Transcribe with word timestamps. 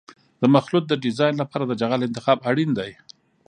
د 0.41 0.43
مخلوط 0.55 0.85
د 0.87 0.93
ډیزاین 1.03 1.35
لپاره 1.41 1.63
د 1.67 1.73
جغل 1.81 2.01
انتخاب 2.07 2.37
اړین 2.49 2.71
دی 2.79 2.91